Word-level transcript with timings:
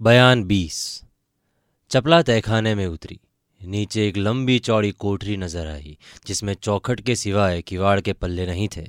बयान 0.00 0.42
बीस। 0.44 0.78
चपला 1.90 2.20
तहखाने 2.22 2.74
में 2.74 2.86
उतरी। 2.86 3.18
नीचे 3.60 4.06
एक 4.08 4.16
लंबी 4.16 4.58
चौड़ी 4.58 4.90
कोठरी 4.90 5.36
नज़र 5.36 5.66
आई, 5.66 5.96
जिसमें 6.26 6.52
चौखट 6.54 7.00
के 7.00 7.14
सिवाय 7.16 7.62
किवाड़ 7.62 8.00
के 8.00 8.12
पल्ले 8.12 8.46
नहीं 8.46 8.68
थे। 8.68 8.82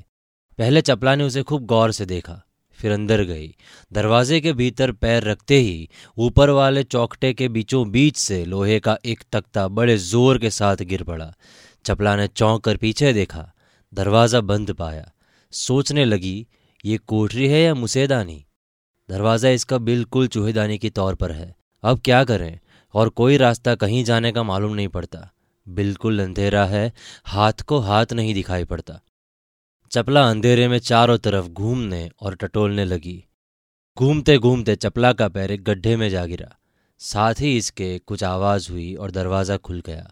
पहले 0.60 0.82
चपला 0.82 1.14
ने 1.16 1.24
उसे 1.24 1.44
खूब 1.44 1.66
गौर 1.66 1.92
से 1.92 2.06
देखा, 2.06 2.42
फिर 2.80 2.92
अंदर 2.92 3.24
गई। 3.24 3.48
दरवाजे 3.94 4.40
के 4.42 4.54
भीतर 4.54 4.92
पैर 4.92 5.24
रखते 5.24 5.60
ही 5.60 5.90
ऊपर 6.18 6.50
वाले 6.50 6.84
चौखटे 6.84 7.34
के 7.34 7.48
बीचों 7.48 7.90
बीच 7.92 8.18
से 8.18 8.44
लोहे 8.46 8.80
का 8.80 8.98
एक 9.06 9.24
तख्ता 9.32 9.68
बड़े 9.70 9.98
ज़ोर 9.98 10.38
के 10.38 10.50
साथ 10.50 10.84
गिर 10.84 11.04
पड़ा। 11.04 11.34
चपला 11.86 12.16
ने 12.16 12.28
चौंक 12.28 12.64
कर 12.64 12.78
पीछे 12.78 13.14
देखा। 13.14 13.52
दरवाज़ा 13.94 14.42
बंद 14.42 14.74
पाया। 14.74 15.10
सोचने 15.54 16.06
लगी, 16.06 16.48
ये 16.84 16.98
कोठरी 16.98 17.48
है 17.48 17.62
या 17.62 17.74
मुसेदानी 17.76 18.44
दरवाज़ा 19.10 19.50
इसका 19.50 19.78
बिल्कुल 19.78 20.28
चूहेदानी 20.28 20.78
की 20.78 20.90
तौर 20.90 21.16
पर 21.16 21.32
है। 21.32 21.56
अब 21.84 22.00
क्या 22.06 22.24
करें? 22.24 22.60
और 22.94 23.10
कोई 23.10 23.38
रास्ता 23.38 23.76
कहीं 23.76 24.04
जाने 24.04 24.32
का 24.32 24.44
मालूम 24.44 24.74
नहीं 24.74 24.88
पड़ता। 24.88 25.30
बिल्कुल 25.68 26.20
अंधेरा 26.20 26.66
है, 26.66 26.94
हाथ 27.26 27.54
को 27.54 27.80
हाथ 27.80 28.14
नहीं 28.14 28.34
दिखाई 28.34 28.64
पड़ता। 28.64 29.00
चपला 29.92 30.30
अंधेरे 30.30 30.68
में 30.68 30.80
चारों 30.80 31.18
तरफ़ 31.18 31.48
घूमने 31.48 32.10
और 32.22 32.36
टटोलने 32.36 32.86
लगी। 32.86 33.24
घूमते 33.98 34.38
घूमते 34.38 34.76
चपला 34.76 35.14
का 35.14 35.28
पैर 35.28 35.52
एक 35.52 35.64
गड्ढे 35.64 35.96
में 35.96 36.10
जा 36.10 36.26
गिरा। 36.26 36.56
साथ 37.00 37.34
ही 37.34 37.58
इसके 37.58 37.98
कुछ 37.98 38.24
आवाज़ 38.24 38.72
हुई 38.72 38.94
और 38.96 39.12
दरवाज़ा 39.12 39.58
खुल 39.58 39.82
गया। 39.86 40.12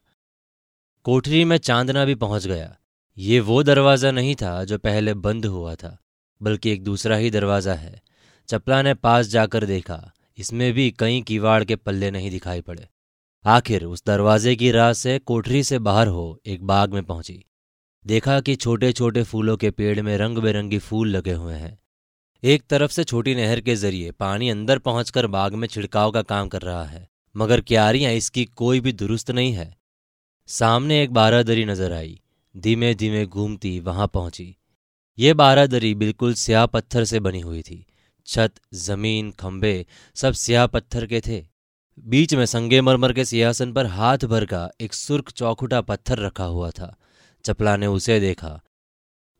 कोठरी 1.03 1.43
में 1.45 1.57
चांदना 1.57 2.05
भी 2.05 2.15
पहुँच 2.15 2.47
गया। 2.47 2.75
ये 3.17 3.39
वो 3.39 3.63
दरवाज़ा 3.63 4.11
नहीं 4.11 4.35
था 4.35 4.63
जो 4.63 4.77
पहले 4.77 5.13
बंद 5.13 5.45
हुआ 5.45 5.75
था, 5.75 5.97
बल्कि 6.41 6.71
एक 6.71 6.83
दूसरा 6.83 7.15
ही 7.15 7.29
दरवाज़ा 7.31 7.73
है। 7.73 8.01
चपला 8.49 8.81
ने 8.81 8.93
पास 8.93 9.27
जाकर 9.27 9.65
देखा, 9.65 9.99
इसमें 10.37 10.71
भी 10.73 10.89
कई 10.91 11.21
किवाड़ 11.21 11.63
के 11.63 11.75
पल्ले 11.75 12.11
नहीं 12.11 12.29
दिखाई 12.31 12.61
पड़े। 12.61 12.87
आखिर 13.45 13.83
उस 13.83 14.03
दरवाजे 14.07 14.55
की 14.55 14.71
राह 14.71 14.91
से 14.93 15.17
कोठरी 15.21 15.63
से 15.63 15.79
बाहर 15.79 16.07
हो 16.07 16.39
एक 16.45 16.63
बाग 16.63 16.93
में 16.93 17.03
पहुँची। 17.03 17.43
देखा 18.05 18.39
कि 18.41 18.55
छोटे 18.55 18.91
छोटे 18.91 19.23
फूलों 19.23 19.55
के 19.57 19.69
पेड़ 19.71 20.01
में 20.01 20.17
रंग 20.17 20.37
बिरंगी 20.37 20.77
फूल 20.79 21.09
लगे 21.09 21.33
हुए 21.33 21.53
हैं। 21.53 21.77
एक 22.43 22.63
तरफ़ 22.69 22.91
से 22.91 23.03
छोटी 23.03 23.35
नहर 23.35 23.59
के 23.61 23.75
ज़रिए 23.75 24.11
पानी 24.11 24.49
अंदर 24.49 24.79
पहुंचकर 24.79 25.27
बाग 25.27 25.53
में 25.53 25.67
छिड़काव 25.67 26.11
का 26.11 26.21
काम 26.23 26.47
कर 26.47 26.61
रहा 26.61 26.83
है, 26.83 27.07
मगर 27.35 27.61
क्यारियाँ 27.61 28.11
इसकी 28.13 28.45
कोई 28.55 28.79
भी 28.79 28.91
दुरुस्त 28.93 29.31
नहीं 29.31 29.53
है। 29.53 29.73
सामने 30.49 31.01
एक 31.03 31.13
बारादरी 31.13 31.65
नज़र 31.65 31.93
आई 31.93 32.19
धीमे 32.55 32.93
धीमे 32.95 33.25
घूमती 33.25 33.79
वहाँ 33.79 34.07
पहुँची। 34.07 34.55
ये 35.17 35.33
बारादरी 35.33 35.93
बिल्कुल 35.95 36.33
स्याह 36.35 36.65
पत्थर 36.65 37.03
से 37.05 37.19
बनी 37.19 37.39
हुई 37.39 37.61
थी 37.61 37.85
छत, 38.27 38.51
ज़मीन 38.73 39.31
खंबे 39.31 39.85
सब 40.15 40.33
स्याह 40.33 40.67
पत्थर 40.67 41.05
के 41.05 41.21
थे। 41.21 41.43
बीच 41.97 42.33
में 42.33 42.45
संगे 42.45 42.81
मरमर 42.81 43.13
के 43.13 43.25
सिंहासन 43.25 43.73
पर 43.73 43.85
हाथ 43.85 44.25
भर 44.25 44.45
का 44.45 44.69
एक 44.81 44.93
सुर्ख 44.93 45.31
चौखुटा 45.31 45.81
पत्थर 45.81 46.19
रखा 46.19 46.43
हुआ 46.43 46.69
था। 46.69 46.95
चपला 47.45 47.75
ने 47.77 47.87
उसे 47.87 48.19
देखा। 48.19 48.59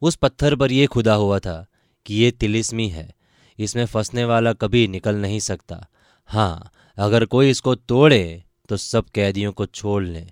उस 0.02 0.16
पत्थर 0.16 0.56
पर 0.56 0.72
यह 0.72 0.88
खुदा 0.88 1.14
हुआ 1.14 1.40
था 1.40 1.66
कि 2.06 2.16
ये 2.16 2.32
तिलिस्मी 2.32 2.88
है। 2.90 3.14
इसमें 3.60 3.86
फंसने 3.86 4.26
वाला 4.26 4.54
कभी 4.54 4.88
निकल 4.88 5.16
नहीं 5.16 5.40
सकता। 5.40 5.86
हाँ 6.30 6.72
अगर 6.98 7.26
कोई 7.26 7.50
इसको 7.50 7.76
तोड़े 7.76 8.44
तो 8.70 8.78
सब 8.78 9.10
कैदियों 9.10 9.52
को 9.52 9.66
छोड़ 9.66 10.04
ले 10.04 10.26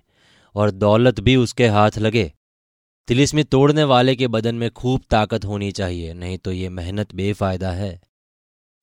और 0.54 0.70
दौलत 0.70 1.20
भी 1.20 1.36
उसके 1.36 1.66
हाथ 1.66 1.98
लगे। 1.98 2.32
तिलिस्मी 3.08 3.44
तोड़ने 3.44 3.84
वाले 3.84 4.16
के 4.16 4.28
बदन 4.28 4.54
में 4.54 4.70
खूब 4.70 5.02
ताकत 5.10 5.44
होनी 5.44 5.70
चाहिए, 5.72 6.14
नहीं 6.14 6.38
तो 6.38 6.52
ये 6.52 6.68
मेहनत 6.68 7.14
बेफायदा 7.14 7.70
है। 7.70 8.00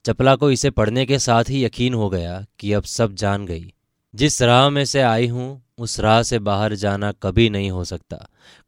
चपला 0.04 0.34
को 0.36 0.50
इसे 0.50 0.70
पढ़ने 0.70 1.04
के 1.06 1.18
साथ 1.18 1.44
ही 1.44 1.64
यकीन 1.64 1.94
हो 1.94 2.08
गया 2.10 2.44
कि 2.58 2.72
अब 2.72 2.84
सब 2.84 3.14
जान 3.14 3.46
गई। 3.46 3.72
जिस 4.14 4.40
राह 4.42 4.68
में 4.70 4.84
से 4.84 5.00
आई 5.00 5.26
हूँ, 5.26 5.62
उस 5.78 5.98
राह 6.00 6.22
से 6.22 6.38
बाहर 6.38 6.74
जाना 6.74 7.12
कभी 7.12 7.48
नहीं 7.50 7.70
हो 7.70 7.84
सकता। 7.84 8.16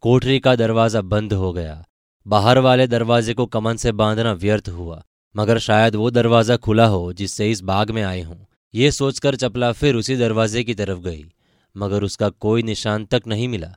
कोठरी 0.03 0.39
का 0.39 0.55
दरवाज़ा 0.57 1.01
बंद 1.01 1.33
हो 1.33 1.53
गया। 1.53 1.84
बाहर 2.27 2.59
वाले 2.59 2.87
दरवाजे 2.87 3.34
को 3.34 3.47
कमन 3.47 3.77
से 3.77 3.93
बांधना 3.93 4.33
व्यर्थ 4.33 4.69
हुआ, 4.69 5.03
मगर 5.34 5.59
शायद 5.59 5.97
वो 5.97 6.11
दरवाज़ा 6.11 6.56
खुला 6.56 6.87
हो 6.87 7.12
जिससे 7.12 7.50
इस 7.50 7.61
बाग 7.62 7.91
में 7.91 8.03
आई 8.03 8.21
हूँ। 8.21 8.47
ये 8.75 8.91
सोचकर 8.91 9.37
चपला 9.37 9.73
फिर 9.73 9.94
उसी 9.94 10.17
दरवाजे 10.17 10.62
की 10.65 10.75
तरफ़ 10.75 10.99
गई, 10.99 11.25
मगर 11.77 12.03
उसका 12.03 12.28
कोई 12.28 12.62
निशान 12.62 13.05
तक 13.05 13.23
नहीं 13.27 13.49
मिला। 13.49 13.75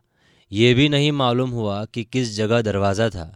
ये 0.51 0.73
भी 0.73 0.87
नहीं 0.89 1.11
मालूम 1.11 1.49
हुआ 1.49 1.83
कि 1.85 2.03
किस 2.03 2.35
जगह 2.37 2.61
दरवाज़ा 2.61 3.09
था। 3.09 3.33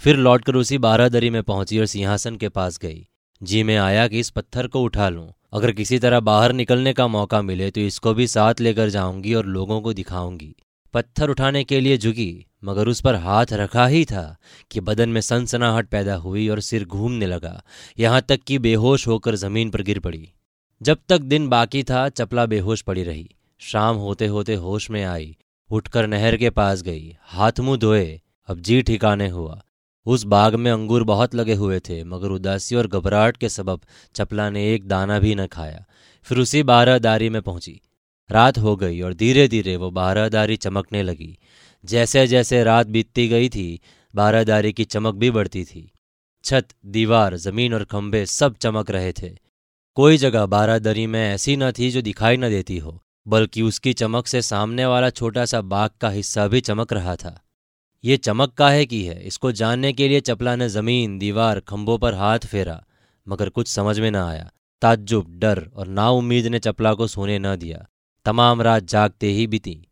फिर 0.00 0.16
लौटकर 0.16 0.56
उसी 0.56 0.78
बारादरी 0.78 1.30
में 1.30 1.42
पहुँची 1.42 1.78
और 1.78 1.86
सिंहासन 1.86 2.36
के 2.36 2.48
पास 2.48 2.78
गई। 2.78 3.06
जी, 3.42 3.62
में 3.62 3.76
आया 3.76 4.08
कि 4.08 4.20
इस 4.20 4.30
पत्थर 4.30 4.66
को 4.66 4.82
उठा 4.82 5.08
लूँ। 5.08 5.32
अगर 5.52 5.72
किसी 5.72 5.98
तरह 5.98 6.20
बाहर 6.20 6.52
निकलने 6.52 6.92
का 6.92 7.06
मौका 7.06 7.42
मिले 7.42 7.70
तो 7.70 7.80
इसको 7.80 8.14
भी 8.14 8.26
साथ 8.26 8.60
लेकर 8.60 8.88
जाऊँगी 8.88 9.34
और 9.34 9.46
लोगों 9.46 9.80
को 9.80 9.92
दिखाऊँगी। 9.92 10.54
पत्थर 10.94 11.30
उठाने 11.30 11.64
के 11.64 11.80
लिए 11.80 11.98
झुकी, 11.98 12.46
मगर 12.64 12.88
उस 12.88 13.00
पर 13.00 13.14
हाथ 13.14 13.46
रखा 13.52 13.86
ही 13.86 14.04
था 14.04 14.36
कि 14.70 14.80
बदन 14.80 15.08
में 15.08 15.20
सनसनाहट 15.20 15.88
पैदा 15.88 16.14
हुई 16.14 16.48
और 16.48 16.60
सिर 16.60 16.84
घूमने 16.84 17.26
लगा। 17.26 17.62
यहाँ 17.98 18.20
तक 18.20 18.40
कि 18.46 18.58
बेहोश 18.58 19.06
होकर 19.06 19.34
ज़मीन 19.34 19.70
पर 19.70 19.82
गिर 19.82 19.98
पड़ी। 19.98 20.32
जब 20.82 20.98
तक 21.08 21.18
दिन 21.18 21.48
बाकी 21.48 21.82
था, 21.82 22.08
चपला 22.08 22.46
बेहोश 22.46 22.82
पड़ी 22.82 23.02
रही। 23.02 23.28
शाम 23.60 23.96
होते 23.96 24.26
होते 24.26 24.54
होश 24.54 24.90
में 24.90 25.04
आई। 25.04 25.36
उठकर 25.70 26.06
नहर 26.06 26.36
के 26.36 26.50
पास 26.50 26.82
गई। 26.82 27.16
हाथ 27.22 27.60
मुँह 27.60 27.78
धोए। 27.78 28.20
अब 28.48 28.60
जी, 28.60 28.82
ठिकाने 28.82 29.28
हुआ। 29.28 29.62
उस 30.06 30.24
बाग 30.24 30.54
में 30.54 30.70
अंगूर 30.70 31.04
बहुत 31.04 31.34
लगे 31.34 31.54
हुए 31.54 31.80
थे, 31.80 32.04
मगर 32.04 32.28
उदासी 32.28 32.76
और 32.76 32.86
घबराहट 32.86 33.36
के 33.36 33.48
सबब 33.48 33.80
चपला 34.14 34.50
ने 34.50 34.74
एक 34.74 34.88
दाना 34.88 35.18
भी 35.18 35.34
न 35.34 35.46
खाया। 35.46 35.84
फिर 36.22 36.38
उसी 36.38 36.62
बारहदारी 36.62 37.28
में 37.28 37.42
पहुँची। 37.42 37.80
रात 38.30 38.58
हो 38.58 38.76
गई 38.76 39.00
और 39.00 39.14
धीरे 39.14 39.48
धीरे 39.48 39.76
वो 39.76 39.90
बारहदारी 39.90 40.56
चमकने 40.56 41.02
लगी। 41.02 41.38
जैसे 41.84 42.26
जैसे 42.26 42.64
रात 42.64 42.86
बीतती 42.86 43.28
गई 43.28 43.48
थी 43.48 43.80
बारहदारी 44.14 44.72
की 44.72 44.84
चमक 44.84 45.14
भी 45.14 45.30
बढ़ती 45.30 45.64
थी। 45.64 45.92
छत, 46.44 46.68
दीवार, 46.86 47.36
ज़मीन 47.36 47.74
और 47.74 47.84
खंभे 47.84 48.26
सब 48.26 48.56
चमक 48.56 48.90
रहे 48.90 49.12
थे। 49.12 49.38
कोई 49.94 50.16
जगह 50.16 50.46
बारादरी 50.46 51.06
में 51.06 51.34
ऐसी 51.34 51.56
न 51.56 51.72
थी 51.72 51.90
जो 51.90 52.02
दिखाई 52.02 52.36
न 52.36 52.48
देती 52.48 52.78
हो, 52.78 53.02
बल्कि 53.28 53.62
उसकी 53.62 53.92
चमक 53.92 54.26
से 54.26 54.42
सामने 54.42 54.86
वाला 54.86 55.10
छोटा 55.10 55.44
सा 55.44 55.60
बाग 55.60 55.90
का 56.00 56.08
हिस्सा 56.08 56.46
भी 56.48 56.60
चमक 56.60 56.92
रहा 56.92 57.16
था। 57.16 57.40
ये 58.04 58.16
चमक 58.16 58.52
काहे 58.52 58.86
की 58.86 59.04
है? 59.04 59.26
इसको 59.26 59.52
जानने 59.52 59.92
के 59.92 60.08
लिए 60.08 60.20
चपला 60.20 60.56
ने 60.56 60.68
ज़मीन, 60.68 61.18
दीवार, 61.18 61.60
खंभों 61.60 61.98
पर 61.98 62.14
हाथ 62.14 62.38
फेरा, 62.38 62.84
मगर 63.28 63.48
कुछ 63.48 63.68
समझ 63.68 64.00
में 64.00 64.10
न 64.10 64.16
आया। 64.16 64.52
ताज्जुब, 64.82 65.26
डर 65.38 65.70
और 65.76 65.88
नाउम्मीद 65.88 66.46
ने 66.46 66.58
चपला 66.58 66.94
को 66.94 67.06
सोने 67.06 67.38
न 67.38 67.56
दिया। 67.56 67.86
तमाम 68.24 68.62
रात 68.62 68.82
जागते 68.82 69.26
ही 69.26 69.46
बीती। 69.46 69.86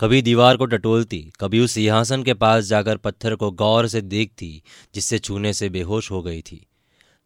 कभी 0.00 0.22
दीवार 0.22 0.56
को 0.56 0.66
टटोलती, 0.66 1.32
कभी 1.40 1.60
उस 1.60 1.72
सिंहासन 1.72 2.22
के 2.22 2.34
पास 2.34 2.64
जाकर 2.64 2.96
पत्थर 2.96 3.34
को 3.34 3.50
गौर 3.50 3.86
से 3.86 4.00
देखती, 4.00 4.62
जिससे 4.94 5.18
छूने 5.18 5.52
से 5.52 5.68
बेहोश 5.68 6.10
हो 6.10 6.22
गई 6.22 6.42
थी। 6.42 6.66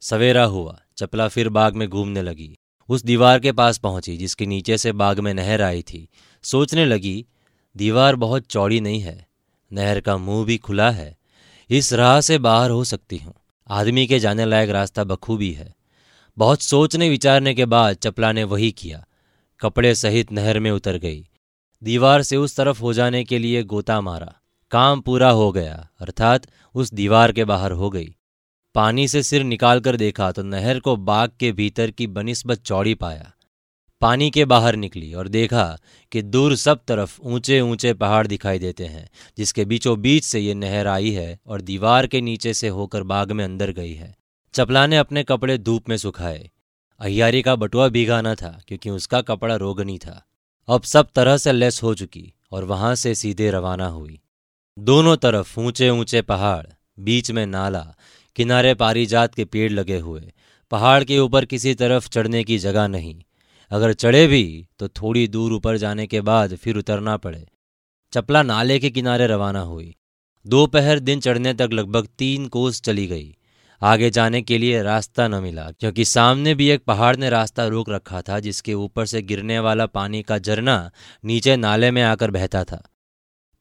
सवेरा 0.00 0.44
हुआ, 0.44 0.80
चपला 0.96 1.28
फिर 1.28 1.48
बाग 1.48 1.74
में 1.74 1.88
घूमने 1.88 2.22
लगी। 2.22 2.56
उस 2.88 3.04
दीवार 3.04 3.41
के 3.41 3.52
पास 3.52 3.78
पहुँची, 3.78 4.16
जिसके 4.16 4.46
नीचे 4.46 4.78
से 4.78 4.92
बाग 4.92 5.20
में 5.20 5.34
नहर 5.34 5.62
आई 5.62 5.82
थी। 5.82 6.08
सोचने 6.42 6.86
लगी, 6.86 7.26
दीवार 7.76 8.16
बहुत 8.16 8.46
चौड़ी 8.46 8.80
नहीं 8.80 9.00
है। 9.00 9.34
नहर 9.74 10.00
का 10.00 10.16
मुँह 10.16 10.44
भी 10.46 10.56
खुला 10.56 10.90
है। 10.90 11.16
इस 11.70 11.92
राह 11.92 12.20
से 12.20 12.38
बाहर 12.38 12.70
हो 12.70 12.84
सकती 12.84 13.16
हूँ। 13.16 13.34
आदमी 13.70 14.06
के 14.06 14.18
जाने 14.18 14.44
लायक 14.44 14.70
रास्ता 14.70 15.04
बखूबी 15.04 15.52
है। 15.52 15.74
बहुत 16.38 16.62
सोचने 16.62 17.08
विचारने 17.08 17.54
के 17.54 17.64
बाद 17.64 17.96
चपला 17.96 18.32
ने 18.32 18.44
वही 18.44 18.72
किया। 18.72 19.04
कपड़े 19.60 19.94
सहित 19.94 20.32
नहर 20.32 20.58
में 20.58 20.70
उतर 20.70 20.96
गई। 20.96 21.28
दीवार 21.82 22.22
से 22.22 22.36
उस 22.36 22.56
तरफ़ 22.56 22.80
हो 22.80 22.92
जाने 22.92 23.24
के 23.24 23.38
लिए 23.38 23.62
गोता 23.62 24.00
मारा। 24.00 24.34
काम 24.70 25.00
पूरा 25.00 25.30
हो 25.30 25.52
गया, 25.52 25.88
अर्थात 26.00 26.46
उस 26.74 26.94
दीवार 26.94 27.32
के 27.32 27.44
बाहर 27.44 27.72
हो 27.72 27.91
गई। 27.91 28.16
पानी 28.74 29.08
से 29.08 29.22
सिर 29.22 29.42
निकालकर 29.44 29.96
देखा 29.96 30.32
तो 30.32 30.42
नहर 30.42 30.80
को 30.80 30.96
बाग 30.96 31.30
के 31.41 31.52
भीतर 31.52 31.91
की 31.91 32.06
बनिस्बत 32.06 32.62
चौड़ी 32.62 32.94
पाया। 32.94 33.32
पानी 34.04 34.30
के 34.30 34.45
बाहर 34.45 34.77
निकली 34.77 35.15
और 35.15 35.28
देखा 35.28 35.78
कि 36.12 36.22
दूर 36.22 36.56
सब 36.56 36.80
तरफ़ 36.89 37.21
ऊँचे 37.21 37.60
ऊँचे 37.60 37.95
पहाड़ 37.95 38.27
दिखाई 38.27 38.59
देते 38.59 38.84
हैं, 38.84 39.10
जिसके 39.39 39.65
बीचों 39.65 40.01
बीच 40.01 40.24
से 40.24 40.41
ये 40.41 40.54
नहर 40.54 40.86
आई 40.86 41.10
है 41.10 41.39
और 41.47 41.60
दीवार 41.60 42.06
के 42.06 42.21
नीचे 42.21 42.54
से 42.54 42.68
होकर 42.68 43.03
बाग 43.03 43.33
में 43.33 43.45
अंदर 43.45 43.71
गई 43.71 43.95
है। 43.95 44.16
चपला 44.54 44.86
ने 44.86 44.97
अपने 44.97 45.22
कपड़े 45.22 45.59
धूप 45.59 45.89
में 45.89 45.97
सुखाए। 45.97 46.51
अहियारी 47.01 47.42
का 47.42 47.56
बटुआ 47.56 47.89
भीगा 47.89 48.34
था, 48.34 48.60
क्योंकि 48.68 48.91
उसका 48.91 49.21
कपड़ा 49.21 49.56
रोगनी 49.56 49.98
था। 49.98 50.27
अब 50.68 50.83
सब 50.83 51.09
तरह 51.15 51.36
से 51.36 51.53
लेस 51.53 51.83
हो 51.83 51.95
चुकी 51.95 52.34
और 52.53 52.65
वहाँ 52.65 52.95
से 52.95 53.15
सीधे 53.15 53.51
रवाना 53.51 53.86
हुई। 53.86 54.21
दोनों 54.78 55.16
तरफ़ 55.16 55.60
ऊँचे 55.60 55.91
ऊँचे 55.91 56.22
पहाड़, 56.22 56.66
बीच 57.01 57.30
में 57.30 57.47
नाला, 57.47 57.95
किनारे 58.36 58.74
पारिजात 58.74 59.34
के 59.34 59.45
पेड़ 59.45 59.72
लगे 59.72 59.98
हुए। 59.98 60.33
पहाड़ 60.71 61.04
के 61.04 61.18
ऊपर 61.18 61.45
किसी 61.45 61.74
तरफ़ 61.74 62.09
चढ़ने 62.09 62.45
की 62.45 62.59
जगह 62.59 62.86
नहीं। 62.86 63.22
अगर 63.71 63.93
चढ़े 63.93 64.27
भी 64.27 64.69
तो 64.78 64.89
थोड़ी 64.89 65.28
दूर 65.28 65.53
ऊपर 65.53 65.77
जाने 65.77 66.07
के 66.07 66.21
बाद 66.21 66.55
फिर 66.57 66.77
उतरना 66.77 67.16
पड़े। 67.16 67.47
चपला 68.13 68.43
नाले 68.43 68.78
के 68.78 68.91
किनारे 68.91 69.27
रवाना 69.27 69.61
हुई। 69.61 69.95
दोपहर 70.47 70.99
दिन 70.99 71.21
चढ़ने 71.21 71.55
तक 71.55 71.69
लगभग 71.72 72.09
तीन 72.19 72.47
कोस 72.47 72.81
चली 72.81 73.07
गई। 73.07 73.37
आगे 73.83 74.11
जाने 74.11 74.43
के 74.43 74.59
लिए 74.59 74.83
रास्ता 74.83 75.28
न 75.28 75.34
मिला, 75.34 75.71
क्योंकि 75.71 76.05
सामने 76.05 76.55
भी 76.55 76.69
एक 76.69 76.84
पहाड़ 76.84 77.16
ने 77.16 77.31
रास्ता 77.31 77.66
रोक 77.66 77.91
रखा 77.91 78.22
था, 78.22 78.41
जिसके 78.41 78.75
ऊपर 78.75 79.07
से 79.07 79.22
गिरने 79.22 79.59
वाला 79.59 79.87
पानी 79.87 80.22
का 80.22 80.39
झरना 80.39 80.91
नीचे 81.25 81.57
नाले 81.57 81.91
में 81.91 82.03
आकर 82.03 82.31
बहता 82.31 82.65
था। 82.65 82.83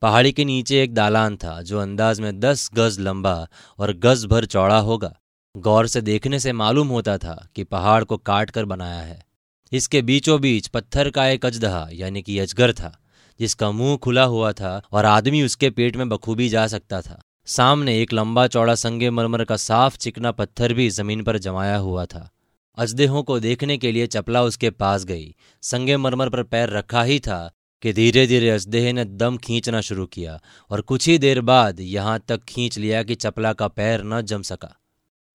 पहाड़ी 0.01 0.31
के 0.31 0.45
नीचे 0.45 0.83
एक 0.83 0.93
दालान 0.93 1.37
था, 1.37 1.61
जो 1.61 1.79
अंदाज 1.79 2.19
में 2.19 2.39
दस 2.39 2.69
गज 2.73 2.99
लंबा 2.99 3.47
और 3.79 3.93
गज 3.93 4.25
भर 4.25 4.45
चौड़ा 4.45 4.79
होगा। 4.79 5.13
गौर 5.57 5.87
से 5.87 6.01
देखने 6.01 6.39
से 6.39 6.53
मालूम 6.53 6.87
होता 6.87 7.17
था 7.17 7.47
कि 7.55 7.63
पहाड़ 7.63 8.03
को 8.03 8.17
काट 8.17 8.51
कर 8.51 8.65
बनाया 8.65 9.01
है। 9.01 9.32
इसके 9.73 10.01
बीचों 10.01 10.41
बीच 10.41 10.67
पत्थर 10.67 11.09
का 11.09 11.27
एक 11.27 11.45
अजदहा, 11.45 11.89
यानी 11.93 12.21
कि 12.21 12.39
अजगर 12.39 12.73
था, 12.73 12.99
जिसका 13.39 13.71
मुँह 13.71 13.97
खुला 13.97 14.23
हुआ 14.23 14.51
था 14.51 14.81
और 14.91 15.05
आदमी 15.05 15.43
उसके 15.43 15.69
पेट 15.69 15.95
में 15.95 16.09
बखूबी 16.09 16.49
जा 16.49 16.67
सकता 16.67 17.01
था। 17.01 17.21
सामने 17.45 18.01
एक 18.01 18.13
लंबा 18.13 18.47
चौड़ा 18.47 18.75
संगे 18.75 19.09
मरमर 19.09 19.43
का 19.43 19.57
साफ़ 19.57 19.97
चिकना 19.97 20.31
पत्थर 20.31 20.73
भी 20.73 20.89
ज़मीन 20.89 21.23
पर 21.23 21.37
जमाया 21.37 21.77
हुआ 21.77 22.05
था। 22.05 22.29
अजदेहों 22.77 23.23
को 23.23 23.39
देखने 23.39 23.77
के 23.77 23.91
लिए 23.91 24.07
चपला 24.07 24.43
उसके 24.43 24.69
पास 24.69 25.05
गई। 25.05 25.35
संगे 25.61 25.97
मरमर 25.97 26.29
पर 26.29 26.43
पैर 26.43 26.69
रखा 26.69 27.03
ही 27.03 27.19
था 27.19 27.51
कि 27.81 27.93
धीरे 27.93 28.27
धीरे 28.27 28.49
अजदेह 28.49 28.93
ने 28.93 29.05
दम 29.05 29.37
खींचना 29.37 29.81
शुरू 29.81 30.05
किया 30.05 30.39
और 30.69 30.81
कुछ 30.81 31.07
ही 31.07 31.17
देर 31.17 31.41
बाद 31.41 31.79
यहाँ 31.79 32.19
तक 32.27 32.43
खींच 32.43 32.77
लिया 32.77 33.03
कि 33.03 33.15
चपला 33.15 33.53
का 33.53 33.67
पैर 33.67 34.03
न 34.03 34.21
जम 34.21 34.41
सका। 34.41 34.79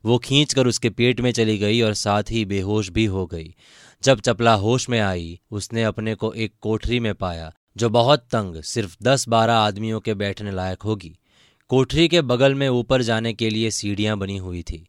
वो 0.04 0.18
खींच 0.18 0.54
कर 0.54 0.66
उसके 0.66 0.90
पेट 0.90 1.20
में 1.20 1.32
चली 1.32 1.58
गई 1.58 1.80
और 1.80 1.94
साथ 1.94 2.22
ही 2.30 2.44
बेहोश 2.44 2.90
भी 2.90 3.04
हो 3.04 3.26
गई। 3.26 3.54
जब 4.02 4.20
चपला 4.20 4.54
होश 4.54 4.88
में 4.88 5.00
आई, 5.00 5.40
उसने 5.50 5.84
अपने 5.84 6.14
को 6.14 6.32
एक 6.32 6.52
कोठरी 6.60 7.00
में 7.00 7.14
पाया, 7.14 7.52
जो 7.76 7.90
बहुत 7.90 8.20
तंग, 8.20 8.62
सिर्फ़ 8.62 8.96
दस 9.02 9.28
बारह 9.28 9.54
आदमियों 9.54 10.00
के 10.00 10.14
बैठने 10.14 10.50
लायक 10.50 10.82
होगी। 10.82 11.18
कोठरी 11.68 12.08
के 12.08 12.22
बगल 12.22 12.54
में 12.54 12.68
ऊपर 12.68 13.02
जाने 13.02 13.32
के 13.32 13.50
लिए 13.50 13.70
सीढ़ियाँ 13.70 14.18
बनी 14.18 14.36
हुई 14.36 14.62
थी। 14.62 14.88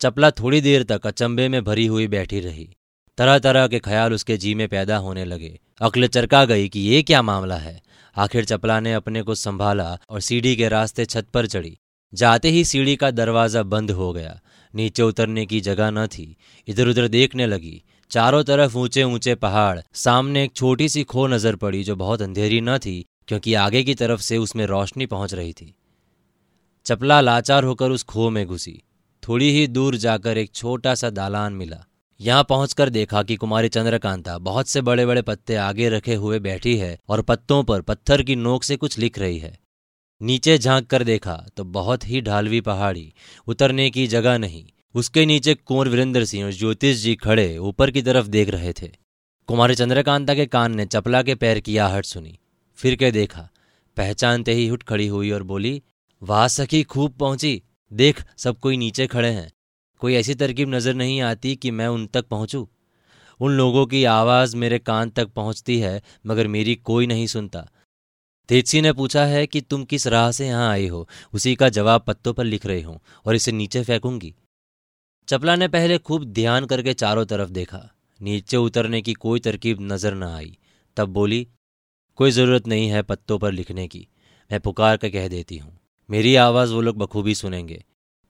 चपला 0.00 0.30
थोड़ी 0.30 0.60
देर 0.60 0.82
तक 0.82 1.06
अचंबे 1.06 1.48
में 1.48 1.64
भरी 1.64 1.86
हुई 1.86 2.06
बैठी 2.06 2.40
रही। 2.40 2.76
तरह 3.18 3.38
तरह 3.38 3.66
के 3.66 3.78
ख्याल 3.78 4.12
उसके 4.12 4.36
जी 4.36 4.54
में 4.54 4.68
पैदा 4.68 4.96
होने 4.96 5.24
लगे। 5.24 5.60
अकल 5.80 6.06
चरका 6.06 6.44
गई 6.44 6.68
कि 6.68 6.80
ये 6.80 7.02
क्या 7.02 7.22
मामला 7.22 7.56
है? 7.56 7.82
आखिर 8.16 8.44
चपला 8.44 8.80
ने 8.80 8.94
अपने 8.94 9.22
को 9.22 9.34
संभाला 9.34 9.98
और 10.10 10.20
सीढ़ी 10.20 10.56
के 10.56 10.68
रास्ते 10.68 11.04
छत 11.04 11.26
पर 11.34 11.46
चढ़ी। 11.46 11.78
जाते 12.14 12.48
ही 12.48 12.64
सीढ़ी 12.64 12.96
का 12.96 13.10
दरवाज़ा 13.10 13.62
बंद 13.62 13.90
हो 13.90 14.12
गया। 14.12 14.40
नीचे 14.74 15.02
उतरने 15.02 15.46
की 15.46 15.60
जगह 15.60 15.90
न 15.90 16.06
थी। 16.06 16.36
इधर 16.68 16.88
उधर 16.88 17.08
देखने 17.08 17.46
लगी। 17.46 17.82
चारों 18.10 18.42
तरफ़ 18.44 18.76
ऊँचे 18.76 19.02
ऊँचे 19.02 19.34
पहाड़, 19.34 19.80
सामने 19.94 20.44
एक 20.44 20.52
छोटी 20.52 20.88
सी 20.88 21.02
खो 21.04 21.26
नज़र 21.26 21.56
पड़ी 21.56 21.82
जो 21.84 21.96
बहुत 21.96 22.22
अंधेरी 22.22 22.60
न 22.60 22.78
थी, 22.78 23.04
क्योंकि 23.28 23.54
आगे 23.54 23.82
की 23.82 23.94
तरफ़ 23.94 24.20
से 24.20 24.36
उसमें 24.36 24.64
रोशनी 24.66 25.06
पहुँच 25.06 25.34
रही 25.34 25.52
थी। 25.52 25.74
चपला 26.86 27.20
लाचार 27.20 27.64
होकर 27.64 27.90
उस 27.90 28.02
खो 28.02 28.28
में 28.30 28.46
घुसी। 28.46 28.80
थोड़ी 29.22 29.50
ही 29.50 29.66
दूर 29.66 29.96
जाकर 29.96 30.38
एक 30.38 30.50
छोटा 30.54 30.94
सा 30.94 31.10
दालान 31.10 31.52
मिला। 31.52 31.84
यहाँ 32.20 32.44
पहुंचकर 32.44 32.88
देखा 32.88 33.22
कि 33.22 33.36
कुमारी 33.36 33.68
चंद्रकांता 33.68 34.36
बहुत 34.38 34.68
से 34.68 34.80
बड़े 34.80 35.06
बड़े 35.06 35.22
पत्ते 35.22 35.54
आगे 35.56 35.88
रखे 35.88 36.14
हुए 36.14 36.38
बैठी 36.38 36.76
है 36.76 36.98
और 37.08 37.22
पत्तों 37.22 37.62
पर 37.64 37.80
पत्थर 37.80 38.22
की 38.22 38.36
नोक 38.36 38.62
से 38.62 38.76
कुछ 38.76 38.98
लिख 38.98 39.18
रही 39.18 39.38
है। 39.38 39.58
नीचे 40.20 40.56
झाँक 40.58 40.86
कर 40.86 41.04
देखा 41.04 41.34
तो 41.56 41.64
बहुत 41.64 42.06
ही 42.08 42.20
ढालवी 42.20 42.60
पहाड़ी, 42.60 43.12
उतरने 43.46 43.88
की 43.90 44.06
जगह 44.06 44.38
नहीं। 44.38 44.64
उसके 44.94 45.26
नीचे 45.26 45.54
कुंवर 45.54 45.88
वीरेंद्र 45.88 46.24
सिंह 46.24 46.44
और 46.44 46.52
ज्योतिष 46.52 46.96
जी 46.96 47.14
खड़े 47.14 47.58
ऊपर 47.58 47.90
की 47.90 48.02
तरफ़ 48.02 48.26
देख 48.26 48.48
रहे 48.48 48.72
थे। 48.72 48.90
कुमारी 49.46 49.74
चंद्रकांता 49.74 50.34
के 50.34 50.46
कान 50.46 50.76
ने 50.76 50.86
चपला 50.86 51.22
के 51.22 51.34
पैर 51.34 51.60
की 51.60 51.76
आहट 51.76 52.04
सुनी। 52.04 52.38
फिर 52.76 52.96
के 52.96 53.10
देखा, 53.10 53.48
पहचानते 53.96 54.52
ही 54.52 54.70
उठ 54.70 54.82
खड़ी 54.82 55.06
हुई 55.06 55.30
और 55.30 55.42
बोली, 55.42 55.82
वाह 56.22 56.48
सखी, 56.48 56.82
खूब 56.82 57.12
पहुँची। 57.12 57.62
देख, 57.92 58.24
सब 58.36 58.58
कोई 58.58 58.76
नीचे 58.76 59.06
खड़े 59.06 59.28
हैं। 59.28 59.52
कोई 60.00 60.14
ऐसी 60.14 60.34
तरकीब 60.34 60.74
नज़र 60.74 60.94
नहीं 60.94 61.20
आती 61.20 61.56
कि 61.56 61.70
मैं 61.70 61.86
उन 61.86 62.06
तक 62.06 62.24
पहुंचूं। 62.24 62.66
उन 63.40 63.52
लोगों 63.52 63.86
की 63.86 64.04
आवाज़ 64.04 64.56
मेरे 64.56 64.78
कान 64.78 65.10
तक 65.10 65.28
पहुँचती 65.28 65.78
है, 65.78 66.02
मगर 66.26 66.46
मेरी 66.46 66.74
कोई 66.74 67.06
नहीं 67.06 67.26
सुनता। 67.26 67.68
तेजसी 68.48 68.80
ने 68.80 68.92
पूछा 68.92 69.24
है 69.24 69.46
कि 69.46 69.60
तुम 69.60 69.84
किस 69.84 70.06
राह 70.06 70.30
से 70.30 70.46
यहाँ 70.46 70.70
आई 70.70 70.88
हो? 70.88 71.08
उसी 71.32 71.54
का 71.54 71.68
जवाब 71.68 72.04
पत्तों 72.06 72.32
पर 72.32 72.44
लिख 72.44 72.66
रही 72.66 72.82
हूँ 72.82 73.00
और 73.26 73.34
इसे 73.34 73.52
नीचे 73.52 73.82
फेंकूँगी। 73.82 74.34
चपला 75.28 75.56
ने 75.56 75.68
पहले 75.68 75.98
खूब 75.98 76.24
ध्यान 76.24 76.64
करके 76.64 76.94
चारों 76.94 77.24
तरफ़ 77.24 77.50
देखा। 77.50 77.90
नीचे 78.22 78.56
उतरने 78.56 79.02
की 79.02 79.12
कोई 79.12 79.40
तरकीब 79.40 79.78
नज़र 79.80 80.14
न 80.14 80.22
आई। 80.22 80.58
तब 80.96 81.08
बोली, 81.08 81.48
कोई 82.16 82.30
ज़रूरत 82.30 82.66
नहीं 82.66 82.88
है 82.88 83.02
पत्तों 83.02 83.38
पर 83.38 83.52
लिखने 83.52 83.88
की। 83.88 84.08
मैं 84.52 84.60
पुकार 84.60 84.96
कर 84.96 85.08
कह 85.08 85.28
देती 85.28 85.58
हूँ। 85.58 85.78
मेरी 86.10 86.34
आवाज़ 86.36 86.72
वो 86.72 86.80
लोग 86.80 86.96
बखूबी 86.98 87.34
सुनेंगे। 87.34 87.84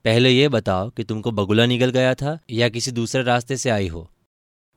पहले 0.04 0.30
ये 0.30 0.48
बताओ 0.48 0.90
कि 0.90 1.04
तुमको 1.04 1.30
बगुला 1.30 1.66
निकल 1.66 1.90
गया 1.90 2.14
था 2.14 2.38
या 2.50 2.68
किसी 2.68 2.90
दूसरे 2.90 3.22
रास्ते 3.22 3.56
से 3.56 3.70
आई 3.70 3.88
हो? 3.88 4.10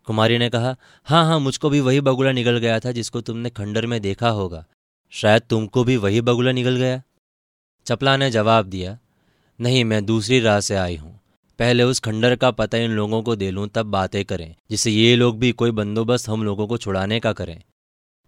कुमारी 0.08 0.38
ने 0.38 0.50
कहा 0.50 0.76
हाँ 1.08 1.26
हाँ 1.26 1.40
मुझको 1.40 1.70
भी 1.70 1.80
वही 1.80 2.02
बगुला 2.02 2.32
निकल 2.32 2.58
गया 2.58 2.80
था 2.80 2.92
जिसको 2.92 3.22
तुमने 3.22 3.50
खंडर 3.50 3.86
में 3.86 4.02
देखा 4.02 4.30
होगा। 4.30 4.66
शायद 5.14 5.42
तुमको 5.42 5.84
भी 5.84 5.98
वही 5.98 6.22
बगुला 6.22 6.52
निकल 6.52 6.76
गया? 6.76 7.02
चपला 7.86 8.18
ने 8.18 8.32
जवाब 8.32 8.66
दिया, 8.66 8.98
नहीं, 9.60 9.84
मैं 9.86 10.06
दूसरी 10.06 10.40
राह 10.40 10.60
से 10.60 10.76
आई 10.76 10.96
हूँ। 10.96 11.07
पहले 11.60 11.84
उस 11.84 12.00
खंडर 12.00 12.36
का 12.36 12.52
पता 12.52 12.78
इन 12.78 12.92
लोगों 12.92 13.24
को 13.24 13.36
दे 13.36 13.52
लूँ, 13.52 13.68
तब 13.68 13.86
बातें 13.86 14.26
करें, 14.26 14.56
जिससे 14.70 14.92
ये 14.92 15.16
लोग 15.16 15.40
भी 15.40 15.52
कोई 15.52 15.72
बंदोबस्त 15.72 16.30
हम 16.30 16.44
लोगों 16.44 16.68
को 16.68 16.78
छुड़ाने 16.78 17.20
का 17.20 17.34
करें। 17.34 17.64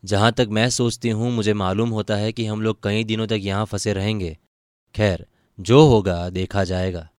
जहाँ 0.05 0.31
तक 0.31 0.47
मैं 0.51 0.69
सोचती 0.69 1.09
हूँ, 1.09 1.31
मुझे 1.31 1.53
मालूम 1.53 1.89
होता 1.89 2.15
है 2.15 2.31
कि 2.31 2.45
हम 2.45 2.61
लोग 2.61 2.83
कई 2.83 3.03
दिनों 3.03 3.27
तक 3.27 3.39
यहाँ 3.41 3.65
फंसे 3.65 3.93
रहेंगे। 3.93 4.37
खैर, 4.95 5.25
जो 5.59 5.87
होगा, 5.87 6.29
देखा 6.29 6.63
जाएगा। 6.63 7.09